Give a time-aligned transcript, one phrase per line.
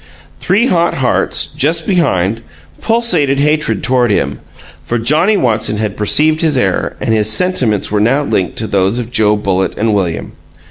[0.39, 2.41] Three hot hearts, just behind,
[2.81, 4.39] pulsated hatred toward him;
[4.83, 8.97] for Johnnie Watson had perceived his error, and his sentiments were now linked to those
[8.97, 10.31] of Joe Bullitt and William.